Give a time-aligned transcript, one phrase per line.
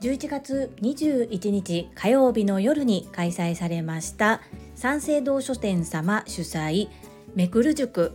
[0.00, 4.40] 11月21日火曜日の夜に開催されました
[4.74, 6.88] 三省堂書店様主催
[7.34, 8.12] めくる塾。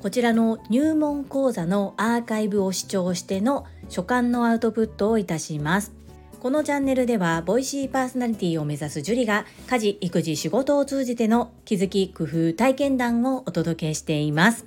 [0.00, 5.92] こちらの入門講座のアーカイブを視聴しての書簡のアウトプットをいたします。
[6.40, 14.66] このチャンネルではボイシーパーソナリティを目指す樹里が家事育児仕事を通じての気づき工夫体験談をお届けしています。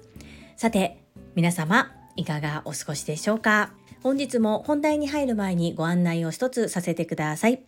[0.55, 1.03] さて
[1.35, 3.71] 皆様いかがお過ごしでしょうか？
[4.03, 7.61] 本日も本題に入る前にご案内を一つさせてください。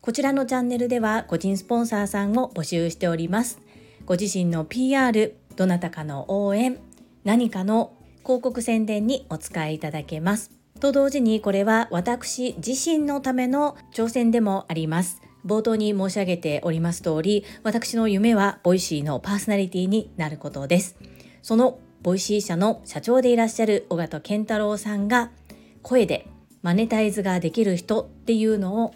[0.00, 3.60] こちらのチャンネルでは個人スポンサーさんを募集しております。
[4.06, 6.78] ご自身の PR どなたかの応援
[7.24, 7.92] 何かの
[8.22, 10.50] 広告宣伝にお使いいただけます。
[10.80, 15.20] と同時にこれは私自身のための挑戦でもあります。
[15.44, 20.96] 冒頭に申し上げております通り私の夢は Voicy のパーソナリティになることです。
[21.42, 25.30] その Voicy 社の社長でいらっしゃる緒方憲太郎さんが
[25.82, 26.26] 声で
[26.62, 28.94] マネタイズができる人っていうのを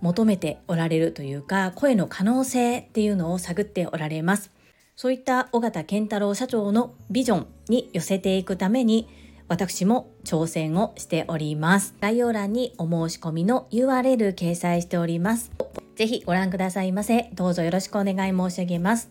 [0.00, 4.50] 求めておられるというか声の可能性っていうのを探っておられます。
[4.94, 9.08] そういった緒方憲太郎社長のビジョンに寄せていくために
[9.48, 11.94] 私も挑戦をしております。
[12.00, 15.50] 概要欄にお申し込みの URL 掲載しております。
[15.96, 17.30] ぜひご覧くださいませ。
[17.34, 19.10] どうぞよろしくお願い申し上げます。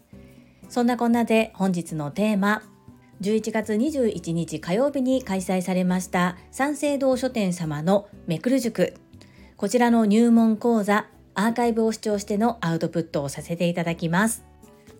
[0.69, 2.63] そんなこんなで本日のテーマ
[3.21, 8.95] 11月21日火曜日に開催されました三省堂書店様のめくる塾。
[9.57, 11.05] こちらの入門講座
[11.35, 14.43] アーカイブを視聴してのアウトプットをさせていただきます。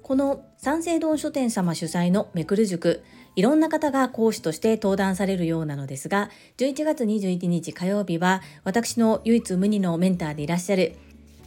[0.03, 3.03] この三省堂書店様主催のめくる塾
[3.35, 10.97] いろんな方が講師として登壇されるようなのですが11月21日火曜日は私の唯一無二のメンターでいらっしゃる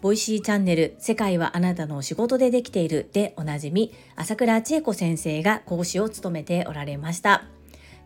[0.05, 7.45] Voicy チャンネル世界はあなたの仕事でできているでおなじみ朝倉千恵子先生が講師を務めておられました。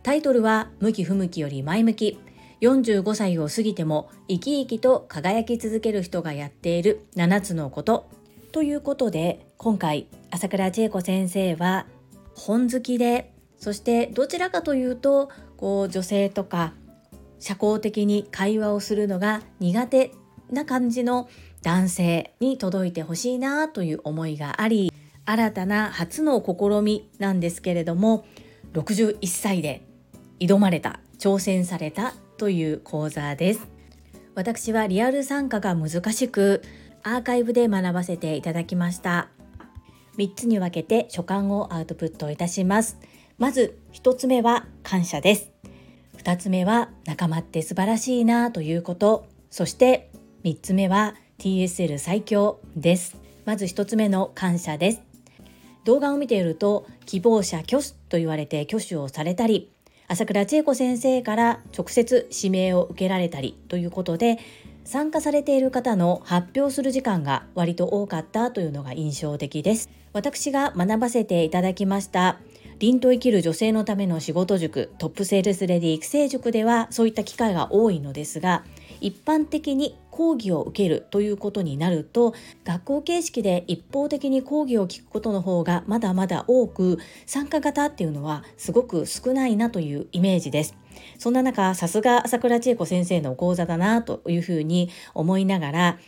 [0.01, 2.17] タイトルは向き不向きより前向き。
[2.61, 8.09] 45歳を過ぎても生き生きと輝き続ける人がやっている7つのこと。
[8.53, 11.85] ということで今回朝倉千恵子先生は
[12.33, 16.71] 本好きでそしてどちらかというとこう女性とか
[17.39, 20.13] 社交的に会話をするのが苦手
[20.51, 21.29] な感じの
[21.61, 24.91] 男性に届いてほしいなという思いがあり
[25.25, 28.25] 新たな初の試みなんですけれども
[28.73, 29.85] 61歳で
[30.39, 33.67] 挑まれた挑戦されたという講座です。
[34.35, 36.61] 私はリアル参加が難しく
[37.03, 39.27] アーカイブで学ばせていただきました。
[40.17, 42.97] 3つに分けて書簡をアウトプットいたします。
[43.37, 45.51] まず1つ目は感謝です。
[46.17, 49.27] 2つ目は仲間って素晴らしいなということ。
[49.49, 50.11] そして
[50.43, 53.17] 3つ目は TSL 最強です。
[53.45, 55.01] まず1つ目の感謝です。
[55.85, 59.71] 動画を見ていると希望者挙手と言われて挙手をされたり
[60.07, 64.37] 朝倉千恵子先生から直接指名を受けられたりということで
[64.83, 69.89] 参加されている方の発表する時間が割と多かったというのが印象的です。
[70.13, 72.39] 私が学ばせていただきました
[72.79, 78.63] 凛と生きる女性のための仕事塾トップセールスレディ育成塾ではそういった機会が多いのですが
[79.01, 82.33] 一般的に講義を受けるということになると
[82.65, 90.75] 学校形式で一方的に講義を聞くことの方がまだまだ多く参加型っていうのはすごく少ないなというイメージです。
[91.17, 95.99] そんな中さすが朝倉千恵子先生の講座だなというふうに思いながら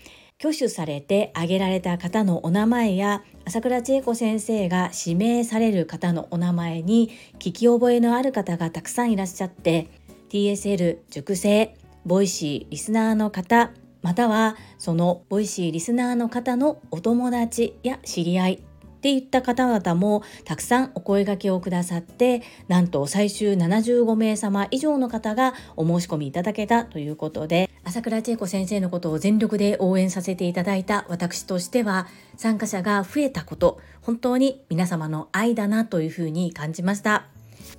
[0.42, 9.88] 挙手されて挙げられた方のお名前や朝倉千恵子先生が指名される方のお名前に聞き覚えのある方がたくさんいらっしゃって
[10.30, 11.74] TSL 塾生
[12.06, 13.72] Voicy リスナーの方
[14.02, 18.60] またはその Voicy リスナーの方のお友達や知り合いっ
[19.02, 32.08] ていった方々もたくさんお声掛けをくださってなんと最終75名様以上の方がお申し込みいただけたということで朝倉千恵子先生のことを全力で応援させていただいた私としては
[32.38, 37.26] 参加者が増えたこと本当に皆様の愛だなというふうに感じました。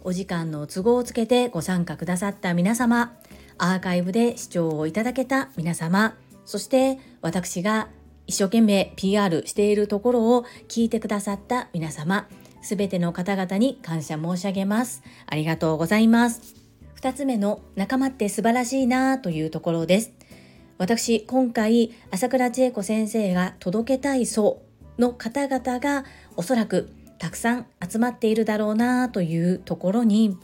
[0.04, 3.12] お時間の都合をつけてご参加くださった皆様
[3.64, 7.88] アーカイブで視聴をいただけた皆様そして私が
[8.26, 12.26] 一生懸命 PR しているところを聞いてくださった皆様
[12.60, 15.02] すべての方々に感謝申し上げます。
[15.26, 16.54] ありがとうございます。
[17.00, 20.12] 2つ目の仲間って素晴らしいなというところです。
[20.78, 24.62] 私今回朝倉千恵子先生が届けたい層
[24.98, 26.04] の方々が
[26.36, 30.36] おそらくたくさん集まっているだろうなというところに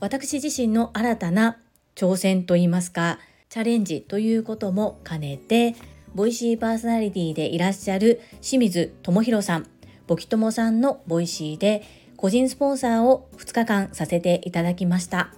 [0.00, 1.58] 私自身の新たな
[1.94, 3.18] 挑戦といいますか
[3.48, 5.74] チャレンジということも兼ねて
[6.14, 9.66] Voicy パーソナリティでいらっしゃる清水智弘さん
[10.06, 11.82] ボキトモさんの Voicy で
[12.16, 15.34] 個人スポンサーを2日間させていただきました。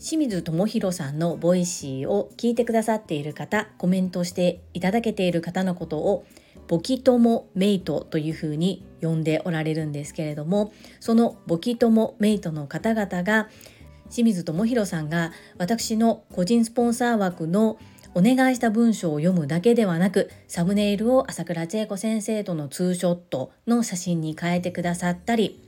[0.00, 6.24] 清水智弘さんの Voicy を聞いてくださっている方コメントしていただけている方のことを
[6.68, 13.50] ボキ友メイトというふうに呼んでおられるんですけれどもそのボキ友メイトの方々が
[14.10, 17.78] 清水智弘さんが私の個人スポンサー枠の
[18.12, 25.62] お願いした文章を読むだけではなくサムネイルを朝倉千恵子先生とのツーショットの写真に変えてくださったり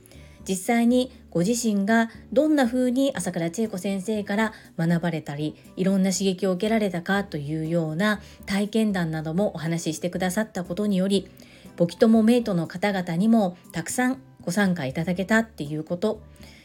[0.47, 11.29] 実際にご自身がどんな風に朝倉千恵子先生から学ばれたりいろんな刺激を受けられたかというような体験談などもお話ししてくださったことにより
[11.77, 16.21] 簿記友メイトの方々にもたくさんご参加いただけたっていうこと。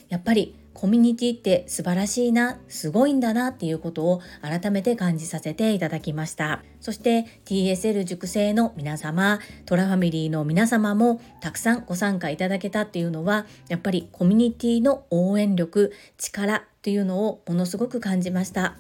[0.09, 6.63] やっぱりコミュニティって素晴らしいな、すごいんだなっていうことを改めて感じさせていただきました。
[6.81, 18.77] そして TSL 塾生の皆様、トラファミリーの皆様もたくさんご参加いただけたっていうのは、やっぱりコミュニティの応援力、力というのをものすごく感じました。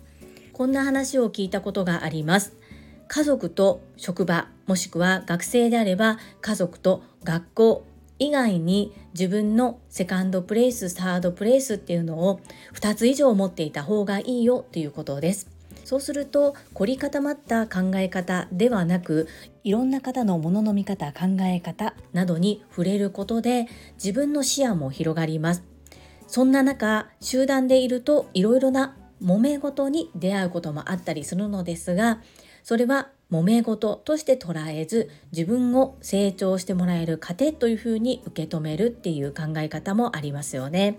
[0.53, 2.55] こんな話を聞いたことがあります。
[3.09, 7.88] 家族と職場、もしくは学生であれば家族と学校、
[8.19, 12.41] 以外に自分のセカンドプレイス、サードプレイスっていうのを
[12.75, 15.59] 2つ以上持っていた方がいいよっていうことです。
[15.89, 19.27] そうすると凝り固まった考え方ではなく
[19.65, 25.65] いろんな方のものの見方考え方などに触れることで自分の視野も広がります
[26.27, 32.21] そんな中集団でいるといろいろな揉め事に出会うこともあったりするのですが
[32.63, 40.99] それは揉め事として捉えず自分を成長してもらえる糧というふうに受け止めるっていう考え方もありますよね。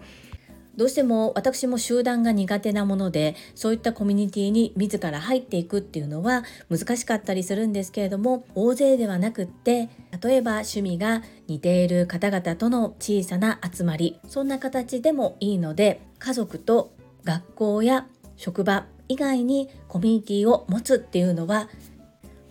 [0.80, 9.90] どうしても私も集団が苦手なものでそういったコミュニティに自ら入っていくっていうのは難しかったりするんですけれども大勢ではなくって
[10.24, 16.94] 例えば趣味が似ている方々との小さな集まりそんな形でもいいので家族と
[17.26, 21.68] 学校や職場以外にコミュニティを持つっていうのは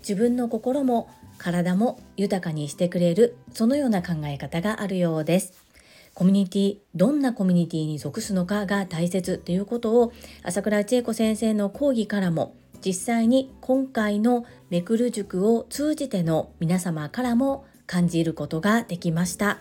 [0.08, 5.52] 自分の心も体も豊かにしてくれるそのような考え方があるようです。
[6.14, 10.12] コミュニティどんなコミュニティに属すのかが大切ということを
[10.42, 19.58] 朝倉千恵子先生の講義からも実際に今回のめくる塾を通じての皆様からも感じることができました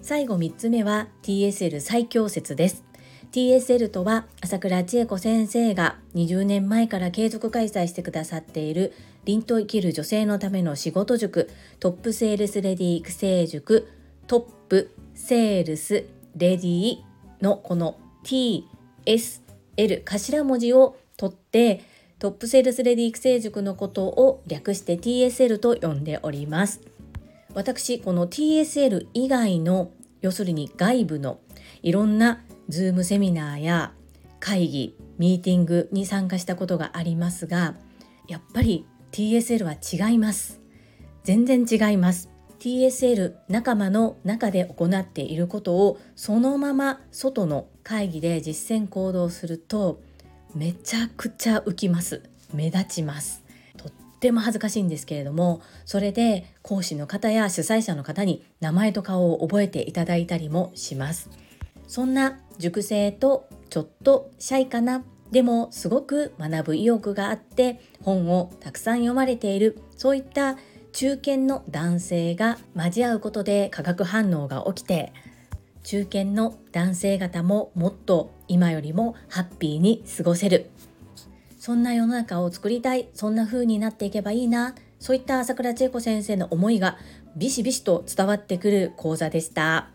[0.00, 2.84] 最後3つ目は TSL 最強説です
[3.32, 8.92] TSL とは朝倉千恵子先生が20年前から継続開催してくださっている
[9.24, 11.48] 凛と生きる女性のための仕事塾
[11.78, 13.88] トップセールスレディ育成塾
[14.26, 16.04] トップセールス
[16.36, 16.96] レディ
[17.40, 21.82] のこの TSL 頭文字を取って
[22.18, 26.80] トップセールスレディ育成塾のことを略して TSL と呼んでおります。
[27.54, 29.90] 私この TSL 以外の
[30.20, 31.38] 要するに外部の
[31.82, 33.92] いろんなズームセミナーや
[34.40, 37.74] 会議ミーティングに参加したことがありますが
[38.28, 40.60] やっぱり TSL は違います。
[41.22, 42.30] 全然違います。
[42.58, 50.00] TSL 仲間の中で行っていることをそのまま外の会議で実践行動すると
[50.54, 52.22] めちゃくちゃ浮きます。
[52.54, 53.44] 目立ちます。
[53.76, 61.28] とっても恥ずかしいんですけれどもそれで講師の方や主催者の方に名前と顔を覚えていただいたりもします。
[61.86, 69.80] そんな塾生とちょっとシャイかなでもすごく学ぶ意欲があって本をたくさん読まれている。
[69.96, 70.56] そういった
[70.92, 75.14] 中堅の男性が交わうことで化学反応が起きて
[75.84, 80.70] 中堅の男性方ももっと今よりもハッピーに過ごせる。
[81.58, 84.74] そんな世の中を作りたいそんな風になっていけばいいな。
[84.98, 86.98] そういった朝倉千恵子先生の思いが
[87.36, 89.88] ビシビシと伝わってくる講座でした。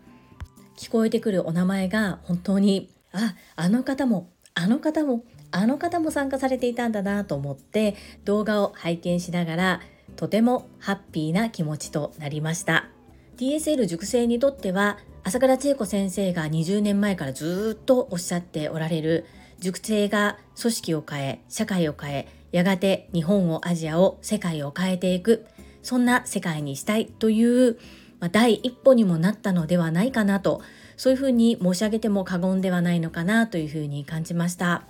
[0.76, 5.22] 聞こえてくるお名前が本当にああの方もあの方も
[5.52, 9.80] あの方も参加されていたんだなと思って動画を拝見しながら
[10.16, 12.88] とてもハッピーな気持ちとなりました。
[13.36, 19.26] TSL 塾生にとっては朝倉千恵子先生が20年前からずっとおっしゃっておられる
[19.60, 25.46] 塾生が組織を変え社会を変えやがて日本をアジアを世界を変えていく
[25.84, 27.78] そんな世界にしたいという
[28.20, 30.60] まあ、第一歩にもなったのではないかなと
[30.96, 34.82] そういうふうに申し上げても過言ではないのかなというふうに感じました。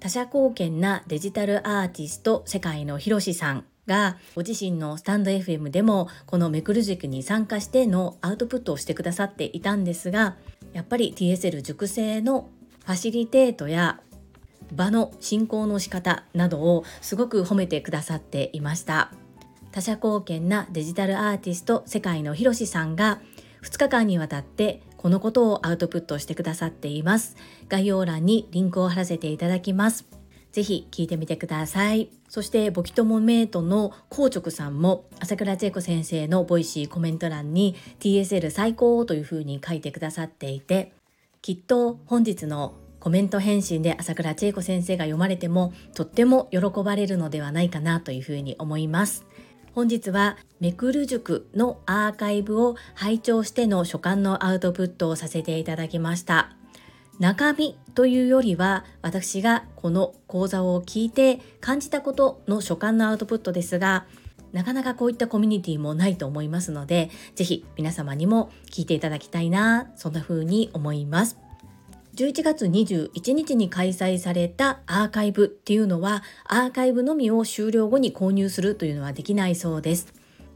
[0.00, 10.36] 他者貢献なデジタルアーティスト世界のひろしさんがご自身のスタンド FM でもこのめくる塾に参加してのアウトプットをしてくださっていたんですが
[10.72, 12.48] やっぱり TSL 塾生の
[12.86, 14.00] ファシリテートや
[14.72, 19.12] 場の進行の仕方などをすごく褒めてくださっていました。
[19.72, 23.20] 他者貢献なデジタルアーティスト世界のひろしさんが
[23.62, 27.36] 2日間にわたってこのことをアウトプットしてくださっています。
[27.68, 30.06] 概要欄にリンクを貼らせていただきます。
[30.52, 32.10] ぜひ聞いてみてください。
[32.28, 40.92] そしてボキトモメイトのコウチョクさんも朝倉千恵子先生の Voicy コメント欄に TSL 最高というふうに書いてくださっていて
[41.42, 49.24] きっと本日のコメント返信で朝倉千恵子先生が読まれてもとっても喜ばれるのではないかなというふうに思います。
[49.72, 56.50] 本日はめくる塾のアーカイブを拝聴しての書簡のアウトプットをさせていただきました。
[57.20, 64.06] 中身というよりは私がこの講座を聞いて感じたことの書簡のアウトプットですが
[64.52, 71.49] なかなかこういったコミュニティもないと思いますので是非皆様にも聞いていただきたいなそんな風に思います。
[72.14, 80.12] 11月21日に開催されたアーカイブっていうのはアーカイブのみを終了後に購入するというのはできないそうです。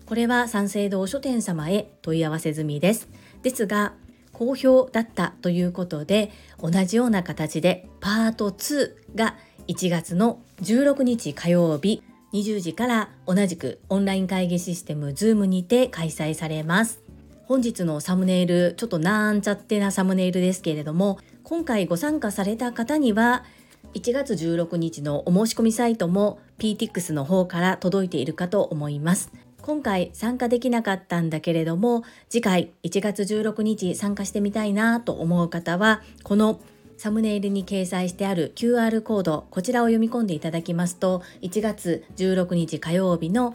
[0.06, 3.08] これは三省堂書店様へ問い合わせ済みです。
[3.42, 3.94] ですが
[4.32, 9.36] 好評だったということで同じような形でパート2が
[9.68, 17.00] 1月の16日火曜日20時から同じくオンライン会議システム Zoom にて開催されます。
[17.46, 23.44] 本日のサムネイルちょっとなんちゃってなサムネイルですけれども今回ご参加された方には
[23.92, 29.30] 1月16日のお申し込みサイトも PTX の方から届いているかと思います。
[29.60, 36.60] 今回参加できなかったんだけれども次回1月16日参加してみたいなと思う方はこの
[36.96, 43.54] サムネイルに掲載してある QR コードこちらを読み込んでいただきますと1月16日火曜日の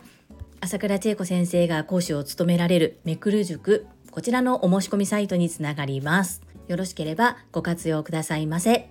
[0.61, 6.48] 朝倉千恵子先生が講師を務められるめくる塾こちらのお申し込みサイトにつながります。
[6.69, 8.89] よろしければご活用くださいませ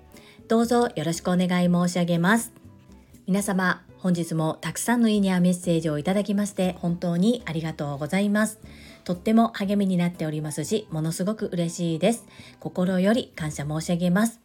[0.48, 2.52] どうぞよろしくお願い申し上げます
[3.26, 8.60] 皆様本日もたくさんのいいねやメッセージをいただきまして本当にありがとうございます。
[9.04, 12.24] とっても励みになっておりますし、ものすごく嬉しいです。
[12.60, 14.40] 心より感謝申し上げます。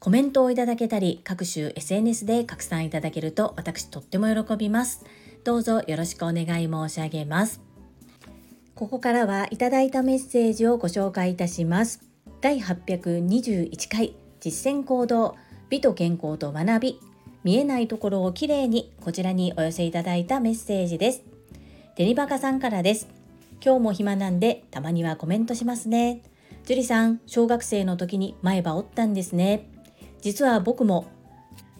[0.00, 5.06] コメントをいただけたり、各種 SNS で拡散いただけると私とっても喜びます。
[5.44, 7.62] どうぞよろしくお願い申し上げます。
[8.74, 12.13] ここからはいただいたメッセージをご紹介いたします。
[12.44, 15.34] 第821回実践行動
[15.70, 17.00] 美と健康と学び
[17.42, 21.22] 見えないところをきれいにこちらにお寄せいただいたメッセージです。
[21.96, 23.08] デリバカさんからです。
[23.64, 26.20] 今日も暇なんでたまにはコメントしますね。
[26.66, 29.66] 樹里さん、小学生の時に前歯折ったんですね。
[30.20, 31.06] 実は僕も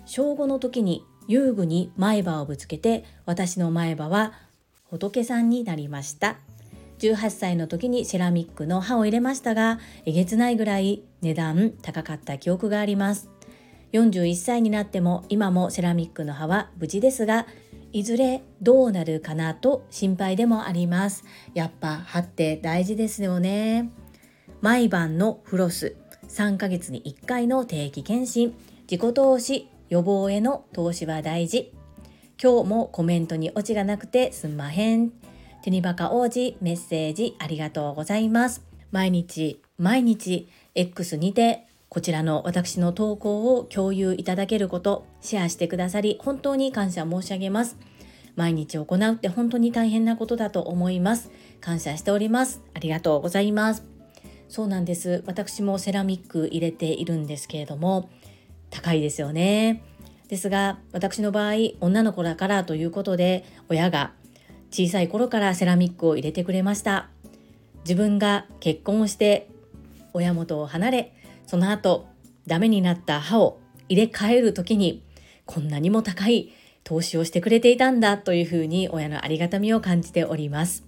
[0.07, 4.33] 小5の時に遊具に前歯をぶつけて私の前歯は
[4.85, 6.39] 仏さんになりました。
[7.05, 13.29] 18歳の時にセラミックの歯を入れましたがえげつないぐらい値段高かった記憶があります。
[13.93, 17.47] 41歳になっても今もセラミックの歯は無事ですが
[17.93, 21.25] いずれどうなるかなと心配でもあります。
[21.53, 23.91] やっぱ歯って大事ですよね。
[24.63, 25.97] 毎晩のフロス
[26.29, 28.55] 3ヶ月に1回の定期検診
[28.91, 31.71] 自己投資予防への投資は大事。
[32.43, 35.13] 今日もコメントにオチがなくてすんまへん。
[35.65, 47.77] テニバカ王子メッセージありがとうございます毎日毎日 X にてこちらの私の投稿を共有いただけること、シェアしてくださり、本当に感謝申し上げます。
[48.35, 51.31] 毎日行うって本当に大変なことだと思います。
[51.61, 52.61] 感謝しております。
[52.75, 53.85] ありがとうございます。
[54.49, 55.23] そうなんです。
[55.27, 58.11] 私もセラミック入れているんですけれども、
[58.71, 59.81] 高いですよね。
[60.27, 64.13] ですが、私の場合、女の子だからということで、親が
[64.75, 67.11] 小さい頃からセラミックを入れてくれました。
[67.85, 69.49] 自分が結婚をして
[70.15, 71.13] 親元を離れ
[71.47, 72.07] その後
[72.47, 75.03] ダメになった歯を入れ替える時に
[75.45, 76.53] こんなにも高い
[76.83, 80.85] 投資をしてくれていたんだというふうに親のありがたみを感じております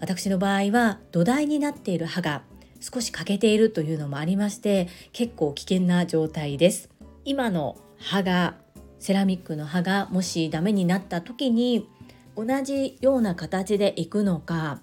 [0.00, 2.42] 私の場合は土台になっている歯が
[2.80, 6.90] 少し欠けているというのもありまして結構危険な状態です
[7.24, 8.56] 今の歯が
[8.98, 11.88] セラミックの歯がもしダメになった時に
[12.36, 14.80] 同じような形でいくのか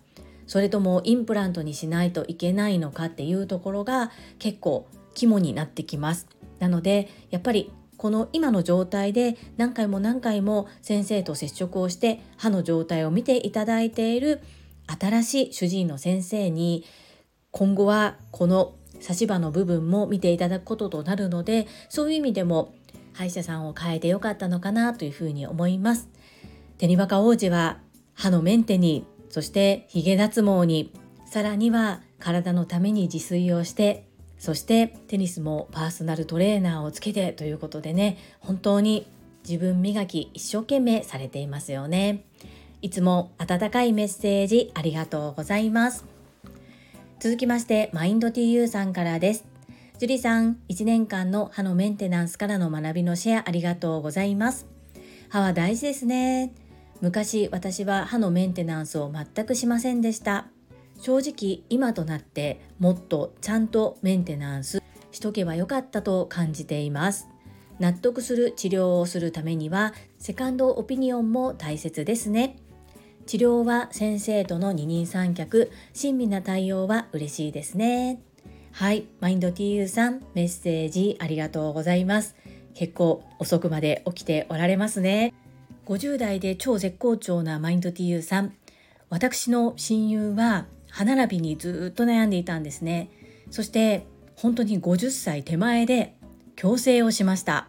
[0.48, 6.28] それともインプラントにしないといけないのかっていうところが結構肝になってきます
[6.60, 14.42] なのでやっぱりこの今の状態で何回も何回も先生と接触をして歯の状態を見ていただいている
[15.00, 16.84] 新しい主治医の先生に
[17.52, 22.74] 今後はこの差し歯の部分も見ていただくこととなるのでそういう意味でも
[23.14, 26.10] 歯医者さんを変えてよかったのかなというふうに思います。
[26.82, 27.78] テニバカ王子は
[28.16, 30.92] 歯のメンテにそしてヒゲ脱毛に
[31.28, 34.08] さらには体のために自炊をして
[34.40, 39.06] そしてテニスもパーソナルトレーナーをつけてということでね本当に
[39.48, 42.26] 自分磨き一生懸命されていますよね。
[42.82, 46.04] いつも温かいメッセージありがとうございます。
[47.20, 49.46] 続きましてマインド TU さんからです。
[50.00, 54.66] ジュリさん1年間の歯のメンテナンスからの学びのシェアありがとうございます。
[55.30, 56.56] 歯は大事ですね。
[57.02, 60.48] 昔私は歯のメンテナンスを全くしませんでした。
[61.00, 67.28] 正直今となってもっとちゃんとメンテナンスしとけばよかったと感じています。
[67.80, 72.58] 納得する治療をするためにはセカンドオピニオンも大切ですね。
[73.26, 78.22] 治療は先生との二人三脚親身な対応は嬉しいですね。
[78.72, 82.36] はいマインド TU さんメッセージありがとうございます。
[82.76, 85.34] 結構遅くまで起きておられますね。
[85.92, 88.54] 50代で超絶好調なマインド TU さん。
[89.10, 93.10] 私の親友は歯並びにずっと悩んでいたんですね。
[93.50, 94.08] そして
[94.38, 96.16] 本当に50歳手前で
[96.56, 97.68] 矯正をしました。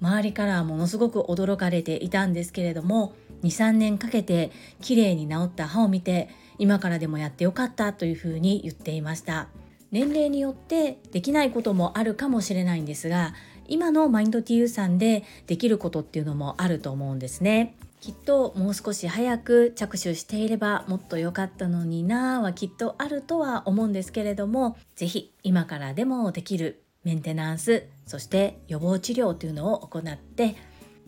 [0.00, 3.12] 周りからはものすごく驚かれていたんですけれども
[3.42, 6.28] 23年かけて綺麗に治った歯を見て
[6.58, 9.48] 今からでもやってよかったというふうに言っていました。
[9.90, 13.34] 年齢によってできないこともあるかもしれないんですが
[13.68, 17.76] 今のマインド TU さんでできることっていうのもあると思うんですね。
[18.00, 30.54] きっともう少し早く着手していればもっと良かったのになぁはきっとあるとは思うんですけれども是非今からでもできるメンテナンスそして予防治療というのを行って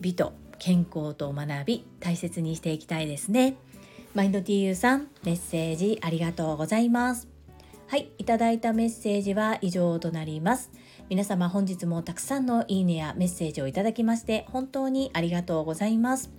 [0.00, 3.56] 美と健康と学び大切にしていきたいですね。
[4.14, 7.28] マインド TU さんメッセージありがとうございます。
[7.88, 10.70] はいいただいたメッセージは以上となります。
[11.08, 16.30] 皆様本日もたくさんのいいねやメッセージをいただきまして本当にありがとうございます。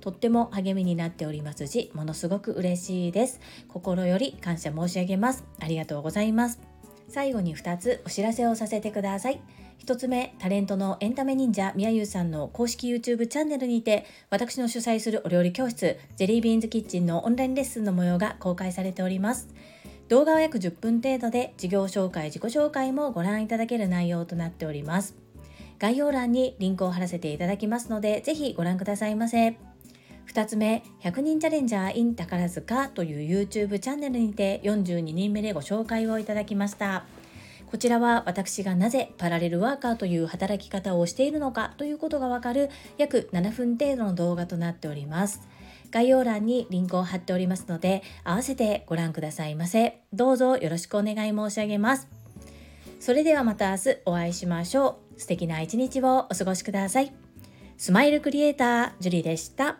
[0.00, 3.40] とっても励みになっておりますしものすごく嬉しいです。
[3.68, 5.44] 心より感謝申し上げます。
[5.60, 6.60] ありがとうございます。
[7.08, 9.40] 最後に2つお知らせをさせてください。
[9.84, 19.48] 1つ目タレントのエンタメ忍者みやゆうさんの公式 YouTube チャンネルにて私の主催するお料理教室ジェリービーンズキッチンのオンラインレッスンの模様が公開されております。
[20.08, 25.16] 動画は約10分程度で事業紹介自己紹介もご覧いただける内容となっております。
[25.80, 29.58] 概要欄にリンクを貼らせていただきますのでぜひご覧くださいませ。
[30.28, 37.04] 2つ目100人チャレンジャー in 宝塚という YouTube チャンネルにて42人目でご紹介をいただきました。
[37.68, 45.40] こちらは私がなぜパラレルワーカーという働き方をしているのかということがわかる約7分程度の動画となっております。
[45.90, 50.00] 概要欄にリンクを貼っておりますので合わせてご覧くださいませ。
[50.12, 52.08] どうぞよろしくお願い申し上げます。
[53.00, 55.20] それではまた明日お会いしましょう。
[55.20, 57.12] 素敵な一日をお過ごしください。
[57.76, 59.78] スマイルクリエイタージュリでした。